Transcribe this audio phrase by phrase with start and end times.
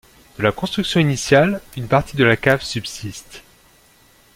[0.39, 3.43] De la construction initiale, une partie de la cave subsiste.